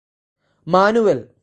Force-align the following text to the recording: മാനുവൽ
മാനുവൽ 0.67 1.19